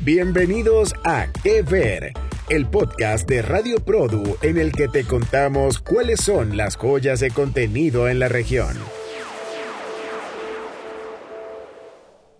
[0.00, 2.12] Bienvenidos a Que Ver,
[2.48, 7.30] el podcast de Radio Produ en el que te contamos cuáles son las joyas de
[7.30, 8.76] contenido en la región.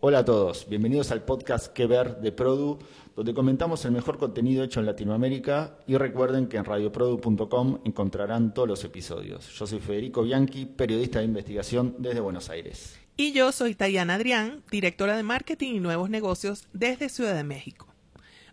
[0.00, 2.80] Hola a todos, bienvenidos al podcast Que Ver de Produ,
[3.14, 8.66] donde comentamos el mejor contenido hecho en Latinoamérica y recuerden que en radioprodu.com encontrarán todos
[8.66, 9.48] los episodios.
[9.56, 13.01] Yo soy Federico Bianchi, periodista de investigación desde Buenos Aires.
[13.14, 17.86] Y yo soy Tayana Adrián, directora de marketing y nuevos negocios desde Ciudad de México.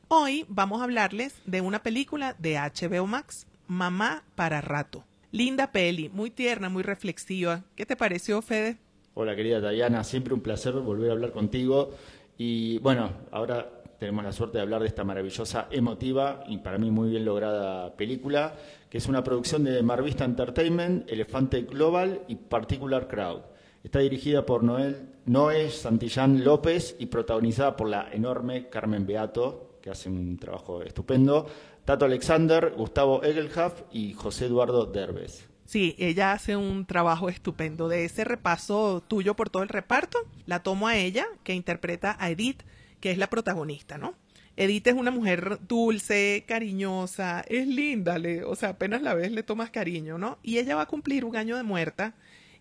[0.10, 5.06] Hoy vamos a hablarles de una película de HBO Max, Mamá para Rato.
[5.32, 7.64] Linda peli, muy tierna, muy reflexiva.
[7.78, 8.78] ¿Qué te pareció, Fede?
[9.14, 11.92] Hola querida Tayana, siempre un placer volver a hablar contigo.
[12.38, 16.92] Y bueno, ahora tenemos la suerte de hablar de esta maravillosa, emotiva y para mí
[16.92, 18.56] muy bien lograda película,
[18.90, 23.42] que es una producción de Marvista Entertainment, Elefante Global y Particular Crowd.
[23.84, 29.90] Está dirigida por Noel, Noé Santillán López y protagonizada por la enorme Carmen Beato, que
[29.90, 31.48] hace un trabajo estupendo,
[31.86, 35.48] Tato Alexander, Gustavo Egelhaf y José Eduardo Derbez.
[35.66, 37.88] Sí, ella hace un trabajo estupendo.
[37.88, 42.32] De ese repaso tuyo por todo el reparto, la tomo a ella, que interpreta a
[42.32, 42.64] Edith,
[43.00, 44.16] que es la protagonista, ¿no?
[44.58, 49.42] Edith es una mujer dulce, cariñosa, es linda, le, o sea, apenas la ves le
[49.42, 50.38] tomas cariño, ¿no?
[50.44, 52.14] Y ella va a cumplir un año de muerta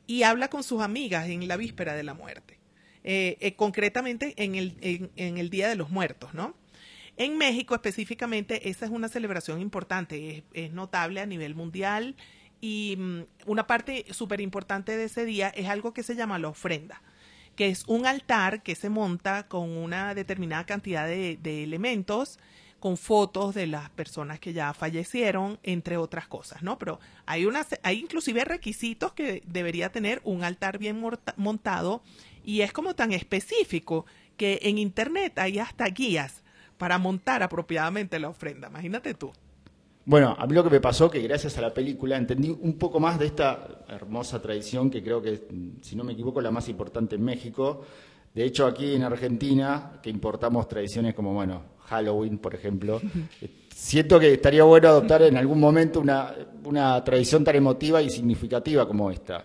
[0.09, 2.59] y habla con sus amigas en la víspera de la muerte,
[3.05, 6.57] eh, eh, concretamente en el, en, el Día de los Muertos, ¿no?
[7.19, 12.17] En México específicamente, esa es una celebración importante, es, notable a nivel mundial
[12.61, 16.49] y mm, una parte súper importante de ese día es algo que se llama la
[16.49, 17.03] ofrenda,
[17.55, 22.39] que es un altar que se monta con una determinada cantidad de elementos
[22.81, 26.79] con fotos de las personas que ya fallecieron, entre otras cosas, ¿no?
[26.79, 31.03] Pero hay, una, hay inclusive requisitos que debería tener un altar bien
[31.37, 32.03] montado
[32.45, 34.07] y es como tan específico
[34.37, 36.43] que en Internet hay hasta guías
[36.77, 39.33] para montar apropiadamente la ofrenda, imagínate tú.
[40.05, 42.99] Bueno, a mí lo que me pasó que gracias a la película entendí un poco
[42.99, 45.43] más de esta hermosa tradición que creo que,
[45.83, 47.83] si no me equivoco, la más importante en México.
[48.35, 53.01] De hecho, aquí en Argentina, que importamos tradiciones como, bueno, Halloween, por ejemplo.
[53.75, 56.35] Siento que estaría bueno adoptar en algún momento una,
[56.65, 59.45] una tradición tan emotiva y significativa como esta.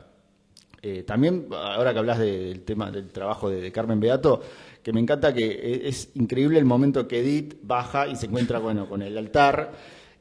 [0.85, 4.41] Eh, también, ahora que hablas del tema del trabajo de, Carmen Beato,
[4.83, 8.59] que me encanta que e, es, increíble el momento que Edith baja y se encuentra
[8.59, 9.71] bueno, con el altar,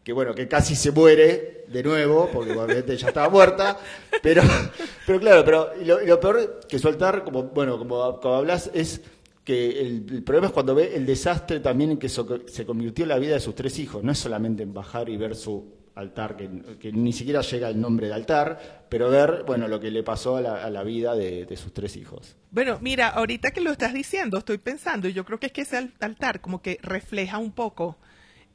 [0.05, 3.77] que bueno, que casi se muere de nuevo, porque obviamente ya estaba muerta,
[4.23, 4.43] pero,
[5.07, 5.71] pero claro, pero
[6.07, 9.01] lo, peor que su altar, como, bueno, como, como hablas, es
[9.45, 13.35] que el, problema es cuando ve el desastre también en que se convirtió la vida
[13.35, 14.05] de sus tres hijos.
[14.05, 18.07] No es solamente en bajar y ver su altar, que, ni siquiera llega el nombre
[18.07, 21.97] de altar, pero ver, bueno, lo que le pasó a la, vida de, sus tres
[21.97, 22.37] hijos.
[22.51, 25.63] Bueno, mira, ahorita que lo estás diciendo, estoy pensando, y yo creo que es que
[25.63, 27.99] ese altar como que refleja un poco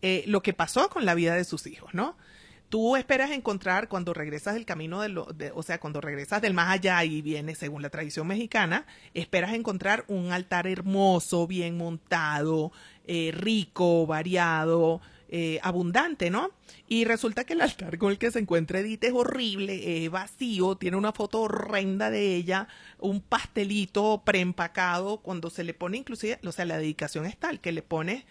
[0.02, 2.16] eh, lo que pasó con la vida de sus hijos, ¿no?
[2.70, 6.54] Tú esperas encontrar cuando regresas del camino de, lo, de, o sea, cuando regresas del
[6.54, 12.72] más allá y vienes según la tradición mexicana, esperas encontrar un altar hermoso, bien montado,
[13.06, 16.52] eh, rico, variado, eh, abundante, ¿no?
[16.88, 20.76] Y resulta que el altar con el que se encuentra Edith es horrible, es vacío,
[20.76, 22.68] tiene una foto horrenda de ella,
[23.00, 27.72] un pastelito preempacado, cuando se le pone inclusive, o sea, la dedicación es tal que
[27.72, 28.26] le pone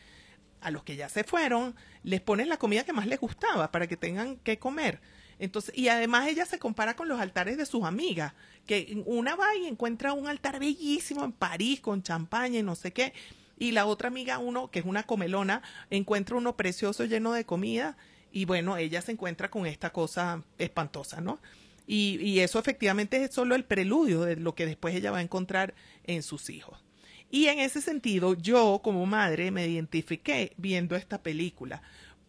[0.67, 3.87] a los que ya se fueron, les pones la comida que más les gustaba para
[3.87, 5.01] que tengan que comer.
[5.39, 8.33] Entonces, y además ella se compara con los altares de sus amigas,
[8.67, 12.93] que una va y encuentra un altar bellísimo en París con champaña y no sé
[12.93, 13.13] qué,
[13.57, 17.97] y la otra amiga, uno que es una comelona, encuentra uno precioso lleno de comida,
[18.33, 21.39] y bueno, ella se encuentra con esta cosa espantosa, ¿no?
[21.87, 25.23] Y, y eso efectivamente es solo el preludio de lo que después ella va a
[25.23, 26.86] encontrar en sus hijos.
[27.31, 31.83] Y en ese sentido, yo como madre me identifiqué viendo esta película,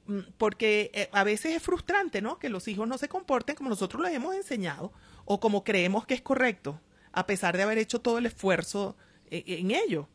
[0.08, 2.40] mm, porque eh, a veces es frustrante, ¿no?
[2.40, 4.92] Que los hijos no se comporten como nosotros les hemos enseñado
[5.26, 6.80] o como creemos que es correcto,
[7.12, 8.96] a pesar de haber hecho todo el esfuerzo
[9.30, 10.08] eh, en, ello.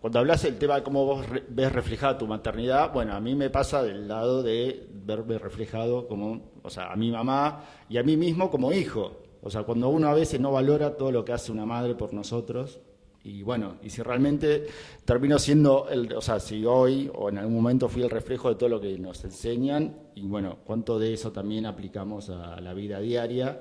[0.00, 3.50] Cuando hablas del tema de cómo vos ves reflejada tu maternidad, bueno, a mí me
[3.50, 8.16] pasa del lado de verme reflejado como, o sea, a mi mamá y a mí
[8.16, 9.18] mismo como hijo.
[9.42, 12.14] O sea, cuando uno a veces no valora todo lo que hace una madre por
[12.14, 12.80] nosotros,
[13.22, 14.66] y bueno, y si realmente
[15.04, 18.54] termino siendo, el, o sea, si hoy o en algún momento fui el reflejo de
[18.54, 22.98] todo lo que nos enseñan, y bueno, cuánto de eso también aplicamos a la vida
[23.00, 23.60] diaria.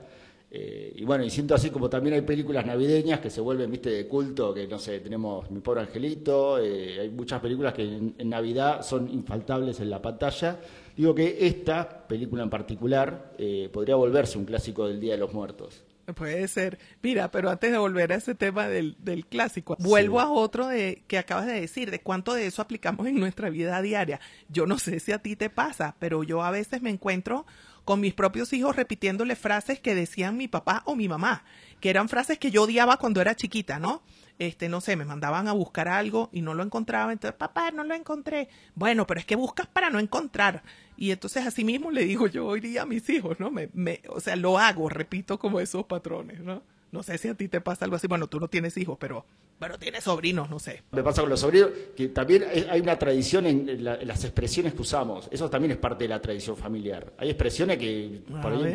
[0.52, 3.90] Eh, y bueno, y siento así como también hay películas navideñas que se vuelven, viste,
[3.92, 8.30] de culto, que no sé, tenemos Mi Pobre Angelito, eh, hay muchas películas que en,
[8.30, 10.58] Navidad son infaltables en la pantalla.
[10.96, 15.34] Digo que esta película en particular eh, podría volverse un clásico del Día de los
[15.34, 15.84] Muertos.
[16.14, 16.80] Puede ser.
[17.02, 21.04] Mira, pero antes de volver a ese tema del, del clásico, vuelvo a otro de
[21.08, 24.20] que acabas de decir, de cuánto de eso aplicamos en nuestra vida diaria.
[24.50, 27.46] Yo no sé si a ti te pasa, pero yo a veces me encuentro
[27.86, 31.44] con mis propios hijos repitiéndole frases que decían mi papá o mi mamá,
[31.80, 34.04] que eran frases que yo odiaba cuando era chiquita, ¿no?
[34.40, 37.84] Este, no sé, me mandaban a buscar algo y no lo encontraba, entonces, papá, no
[37.84, 38.50] lo encontré.
[38.74, 40.64] Bueno, pero es que buscas para no encontrar.
[40.98, 43.52] Y entonces así mismo le digo yo hoy día a mis hijos, ¿no?
[43.52, 46.64] Me, me, o sea, lo hago, repito como esos patrones, ¿no?
[46.92, 48.08] No sé si a ti te pasa algo así.
[48.08, 49.26] Bueno, tú no tienes hijos, pero,
[49.60, 50.84] pero tienes sobrinos, no sé.
[50.92, 55.28] Me pasa con los sobrinos que también hay una tradición en, las expresiones que usamos.
[55.32, 57.14] Eso también es parte de la tradición familiar.
[57.18, 58.74] Hay expresiones que por ahí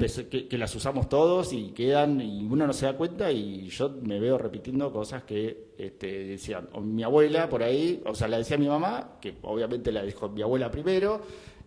[0.49, 4.20] que, las usamos todos y quedan y uno no se da cuenta y yo me
[4.20, 8.69] veo repitiendo cosas que este, decían mi abuela por ahí, o sea, la decía mi
[8.69, 11.20] mamá, que obviamente la dijo mi abuela primero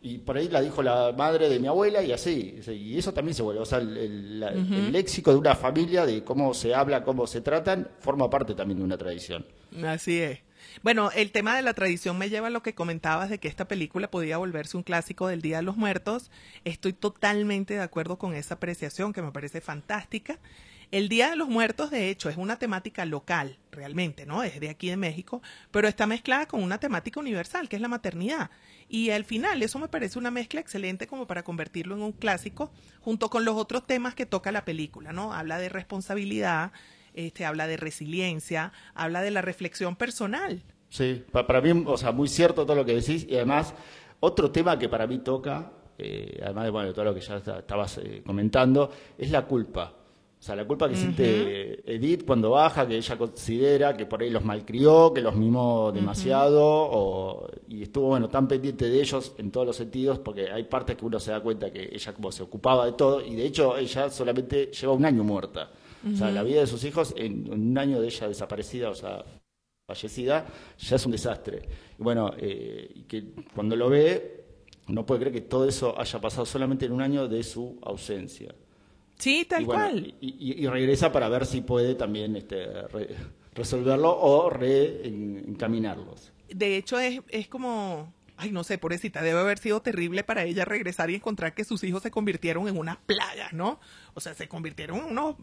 [0.07, 2.59] y por ahí la dijo la madre de mi abuela y así.
[2.68, 3.62] Y eso también se vuelve.
[3.62, 4.39] O sea, el,
[4.92, 8.86] léxico de una familia, de cómo se habla, cómo se tratan, forma parte también de
[8.86, 9.45] una tradición.
[9.86, 10.39] Así es.
[10.83, 13.68] Bueno, el tema de la tradición me lleva a lo que comentabas de que esta
[13.68, 16.31] película podía volverse un clásico del Día de los Muertos.
[16.63, 20.39] Estoy totalmente de acuerdo con esa apreciación que me parece fantástica.
[20.89, 24.43] El Día de los Muertos, de hecho, es una temática local, realmente, ¿no?
[24.43, 27.89] Es de aquí de México, pero está mezclada con una temática universal, que es la
[27.89, 28.51] maternidad.
[28.87, 32.71] Y al final, eso me parece una mezcla excelente como para convertirlo en un clásico,
[33.01, 35.33] junto con los otros temas que toca la película, ¿no?
[35.33, 36.71] Habla de responsabilidad,
[37.13, 40.63] este, habla de resiliencia, habla de la reflexión personal.
[40.89, 43.73] Sí, para mí, o sea, muy cierto todo lo que decís, y además,
[44.21, 47.97] otro tema que para mí toca, eh, además de bueno, todo lo que ya estabas
[47.97, 49.93] eh, comentando, es la culpa.
[50.39, 54.29] O sea, la culpa que siente Edith cuando baja, que ella considera que por ahí
[54.29, 59.65] los malcrió, que los mimó demasiado, y estuvo, bueno, tan pendiente de ellos en todos
[59.65, 62.85] los sentidos, porque hay partes que uno se da cuenta que ella como se ocupaba
[62.85, 65.71] de todo, y de hecho ella solamente lleva un año muerta.
[66.13, 69.25] O sea, la vida de sus hijos en, un año de ella desaparecida, o sea,
[69.87, 70.45] fallecida,
[70.77, 71.67] ya es un desastre.
[71.97, 74.45] Y bueno, eh, que cuando lo ve,
[74.87, 78.53] no puede creer que todo eso haya pasado solamente en un año de su ausencia.
[79.17, 80.15] Sí, tal cual.
[80.21, 82.67] Y, regresa para ver si puede también este,
[83.53, 86.31] resolverlo o reencaminarlos.
[86.49, 90.65] De hecho, es, es como, ay, no sé, pobrecita, debe haber sido terrible para ella
[90.65, 93.79] regresar y encontrar que sus hijos se convirtieron en unas plagas, ¿no?
[94.13, 95.35] O sea, se convirtieron en unos,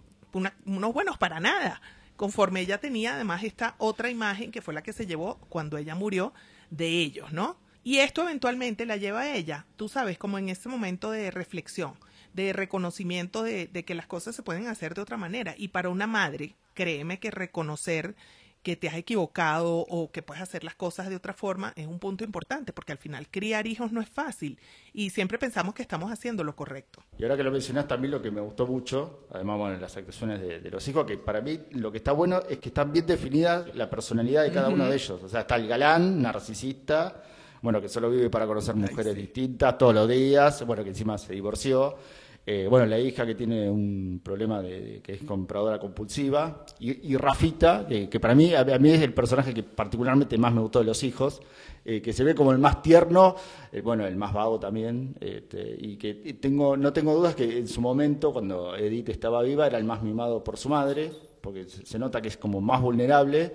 [0.65, 1.83] unos buenos para nada.
[2.17, 5.97] Conforme ella tenía además esta otra imagen que fue la que se llevó cuando ella
[5.97, 6.33] murió
[6.71, 7.59] de ellos, ¿no?
[7.83, 11.95] Y esto eventualmente la lleva a ella, tú sabes, como en ese momento de reflexión
[12.35, 15.55] de reconocimiento de, que las cosas se pueden hacer de otra manera.
[15.57, 18.15] Y para una madre, créeme que reconocer
[18.63, 21.99] que te has equivocado o que puedes hacer las cosas de otra forma es un
[21.99, 24.59] punto importante, porque al final criar hijos no es fácil
[24.95, 27.03] y siempre pensamos que estamos haciendo lo correcto.
[27.19, 30.41] Y ahora que lo mencionas, también lo que me gustó mucho, además, bueno, las actuaciones
[30.41, 33.73] de, los hijos, que para mí lo que está bueno es que están bien definidas
[33.75, 35.23] la personalidad de cada uno de ellos.
[35.23, 37.23] O sea, está el galán, narcisista,
[37.61, 41.35] bueno, que solo vive para conocer mujeres distintas todos los días, bueno, que encima se
[41.35, 41.97] divorció
[42.47, 47.87] eh, bueno, la hija que tiene un problema de, que es compradora compulsiva, y, Rafita,
[47.87, 51.03] que, para mí, a, mí es el personaje que particularmente más me gustó de los
[51.05, 51.41] hijos,
[51.87, 53.35] eh, que se ve como el más tierno,
[53.73, 57.67] eh, bueno, el más vago también, este, y que tengo, no tengo dudas que en
[57.67, 61.99] su momento, cuando Edith estaba viva, era el más mimado por su madre, porque se
[61.99, 63.55] nota que es como más vulnerable.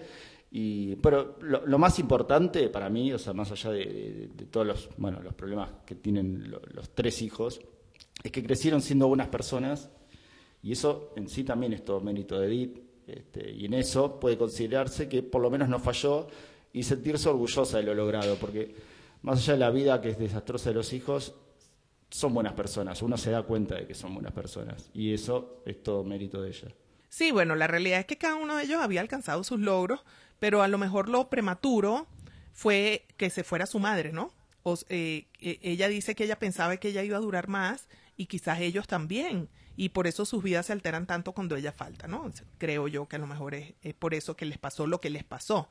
[0.52, 5.22] Y, pero lo, más importante para mí, o sea, más allá de, todos los, bueno,
[5.22, 7.62] los problemas que tienen los tres hijos,
[8.24, 9.90] es que crecieron siendo buenas personas
[10.62, 14.38] y eso en sí también es todo mérito de Edith este, y en eso puede
[14.38, 16.28] considerarse que por lo menos no falló
[16.72, 18.76] y sentirse orgullosa de lo logrado, porque
[19.24, 21.34] más allá de la vida que es desastrosa de los hijos,
[22.12, 25.82] son buenas personas, uno se da cuenta de que son buenas personas y eso es
[25.84, 26.68] todo mérito de ella.
[27.08, 30.02] Sí, bueno, la realidad es que cada uno de ellos había alcanzado sus logros,
[30.40, 32.08] pero a lo mejor lo prematuro
[32.54, 34.34] fue que se fuera su madre, ¿no?
[34.64, 37.88] O, eh, e, ella dice que ella pensaba que ella iba a durar más
[38.20, 39.48] y quizás ellos también.
[39.78, 42.30] Y por eso sus vidas se alteran tanto cuando ella falta, ¿no?
[42.58, 45.24] Creo yo que a lo mejor es, por eso que les pasó lo que les
[45.24, 45.70] pasó.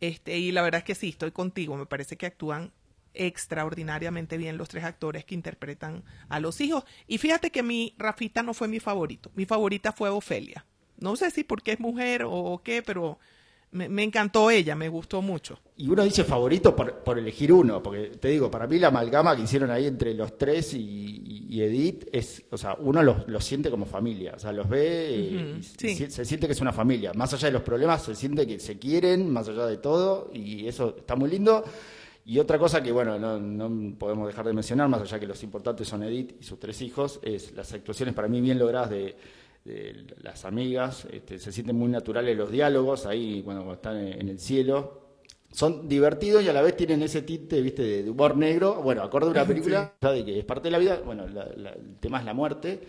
[0.00, 1.76] Este, y la verdad es que sí, estoy contigo.
[1.76, 2.70] Me parece que actúan
[3.12, 6.84] extraordinariamente bien los tres actores que interpretan a los hijos.
[7.08, 9.32] Y fíjate que mi Rafita no fue mi favorito.
[9.34, 10.64] Mi favorita fue Ofelia.
[10.96, 13.18] No sé si porque es mujer o qué, pero
[13.72, 15.58] me, encantó ella, me gustó mucho.
[15.76, 19.42] Y uno dice favorito por, elegir uno, porque te digo, para mí la amalgama que
[19.42, 24.34] hicieron ahí entre los tres y, Edith es, o sea, uno los, siente como familia,
[24.36, 27.12] o sea, los ve y se, siente que es una familia.
[27.14, 30.66] Más allá de los problemas, se siente que se quieren, más allá de todo, y
[30.66, 31.64] eso está muy lindo.
[32.24, 35.42] Y otra cosa que, bueno, no, no podemos dejar de mencionar, más allá que los
[35.42, 39.16] importantes son Edith y sus tres hijos, es las actuaciones para mí bien logradas de
[40.22, 45.00] las amigas, este, se sienten muy naturales los diálogos ahí cuando, están en, el cielo.
[45.52, 48.82] Son divertidos y a la vez tienen ese tinte, viste, de, humor negro.
[48.82, 52.18] Bueno, acorde a una película de que es parte de la vida, bueno, el tema
[52.18, 52.80] es la muerte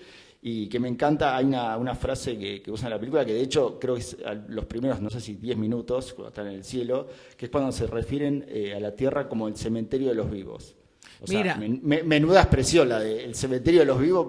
[0.43, 3.33] y que me encanta, hay una, una frase que, que, usa en la película, que
[3.33, 6.53] de hecho creo que es los primeros, no sé si 10 minutos, cuando están en
[6.53, 10.15] el cielo, que es cuando se refieren eh, a la Tierra como el cementerio de
[10.15, 10.75] los vivos.
[11.21, 11.57] O Mira.
[11.59, 11.69] Sea,
[12.03, 14.27] menuda expresión la del cementerio de los vivos,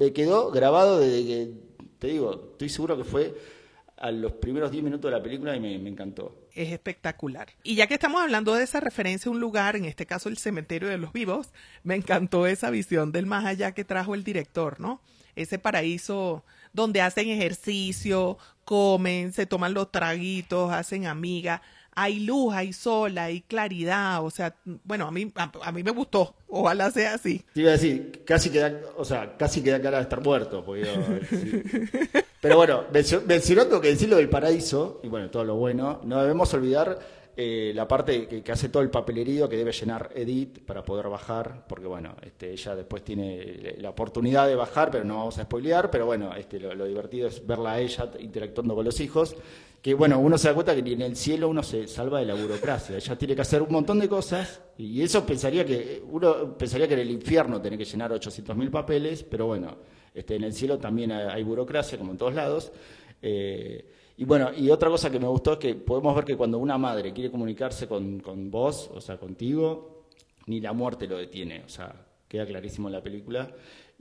[0.00, 1.52] me quedó grabado desde que,
[1.98, 3.34] te digo, estoy seguro que fue
[3.98, 6.48] a los primeros 10 minutos de la película y me, encantó.
[6.54, 7.48] Es espectacular.
[7.62, 10.38] Y ya que estamos hablando de esa referencia a un lugar, en este caso el
[10.38, 11.52] cementerio de los vivos,
[11.84, 15.02] me encantó esa visión del más allá que trajo el director, ¿no?
[15.36, 21.60] Ese paraíso donde hacen ejercicio, comen, se toman los traguitos, hacen amiga
[21.94, 24.54] hay luz, hay sol, hay claridad, o sea,
[24.84, 27.44] bueno, a mí, a, mí me gustó, ojalá sea así.
[27.52, 30.64] Te iba a decir, casi queda, o sea, casi queda cara de estar muerto,
[32.40, 32.84] pero bueno,
[33.26, 36.98] mencionando que decir lo del paraíso, y bueno, todo lo bueno, no debemos olvidar
[37.36, 41.64] eh, la parte que, hace todo el papelerío que debe llenar Edith para poder bajar,
[41.68, 45.90] porque bueno, este, ella después tiene la oportunidad de bajar, pero no vamos a spoilear,
[45.90, 49.36] pero bueno, este, lo divertido es verla a ella interactuando con los hijos
[49.82, 52.34] que bueno, uno se da cuenta que en el cielo uno se salva de la
[52.34, 56.86] burocracia, ella tiene que hacer un montón de cosas y eso pensaría que uno pensaría
[56.86, 59.78] que en el infierno tiene que llenar 800.000 papeles, pero bueno,
[60.14, 62.72] este, en el cielo también hay, burocracia como en todos lados.
[63.22, 66.58] Eh, y bueno, y otra cosa que me gustó es que podemos ver que cuando
[66.58, 70.04] una madre quiere comunicarse con, con vos, o sea, contigo,
[70.46, 71.94] ni la muerte lo detiene, o sea,
[72.28, 73.50] queda clarísimo en la película.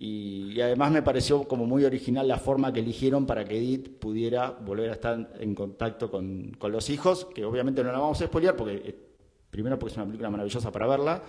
[0.01, 4.51] Y, además me pareció como muy original la forma que eligieron para que Edith pudiera
[4.51, 8.55] volver a estar en contacto con, los hijos, que obviamente no la vamos a spoilear
[8.55, 8.95] porque eh,
[9.49, 11.21] primero porque es una película maravillosa para verla,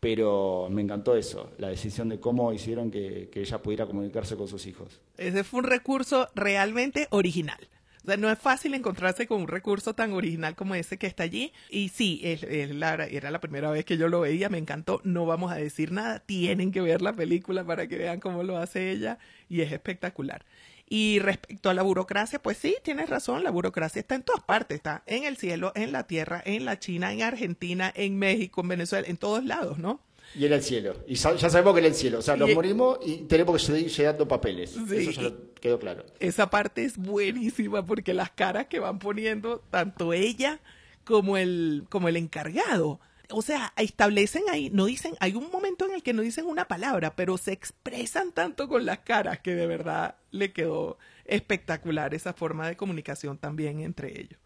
[0.00, 4.66] pero me encantó eso, la decisión de cómo hicieron que ella pudiera comunicarse con sus
[4.66, 5.00] hijos.
[5.16, 7.68] Ese fue un recurso realmente original
[8.04, 11.52] no es fácil encontrarse con un recurso tan original como ese que está allí.
[11.70, 15.00] Y sí, era la primera vez que yo lo veía, me encantó.
[15.04, 18.56] No vamos a decir nada, tienen que ver la película para que vean cómo lo
[18.58, 20.44] hace ella y es espectacular.
[20.90, 24.76] Y respecto a la burocracia, pues sí, tienes razón, la burocracia está en todas partes,
[24.76, 28.68] está en el cielo, en la tierra, en la China, en Argentina, en México, en
[28.68, 30.00] Venezuela, en todos lados, ¿no?
[30.34, 30.94] Y era el cielo.
[31.06, 32.18] Y ya sabemos que era el cielo.
[32.18, 34.76] O sea, nos morimos y tenemos que seguir llegando papeles.
[34.76, 36.04] Eso ya quedó claro.
[36.20, 40.60] Esa parte es buenísima porque las caras que van poniendo tanto ella
[41.04, 43.00] como el, como el encargado.
[43.30, 46.66] O sea, establecen ahí, no dicen, hay un momento en el que no dicen una
[46.66, 52.32] palabra, pero se expresan tanto con las caras que de verdad le quedó espectacular esa
[52.32, 54.40] forma de comunicación también entre ellos.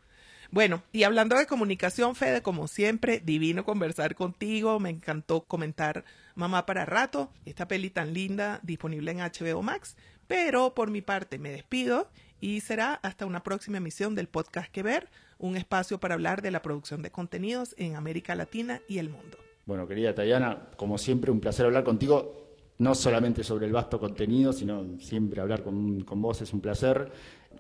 [0.53, 4.79] Bueno, y hablando de comunicación, Fede, como siempre, divino conversar contigo.
[4.81, 6.05] Me encantó comentar
[6.35, 9.97] Mamá para rato, esta peli tan linda disponible en HBO Max.
[10.27, 14.83] Pero por mi parte me despido y será hasta una próxima emisión del podcast Que
[14.83, 19.09] Ver, un espacio para hablar de la producción de contenidos en América Latina y el
[19.09, 19.39] mundo.
[19.65, 22.43] Bueno, querida Tayana, como siempre, un placer hablar contigo
[22.77, 27.11] no solamente sobre el vasto contenido, sino siempre hablar con, con vos es un placer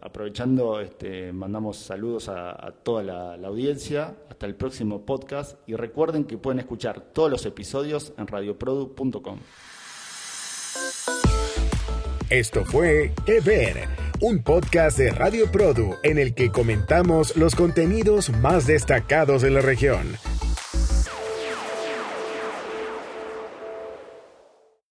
[0.02, 4.16] aprovechando, este, mandamos saludos a, toda la, la, audiencia.
[4.28, 9.38] Hasta el próximo podcast y recuerden que pueden escuchar todos los episodios en radioprodu.com.
[12.30, 13.88] Esto fue Que Ver,
[14.22, 19.60] un podcast de Radio Produ en el que comentamos los contenidos más destacados de la
[19.60, 20.16] región.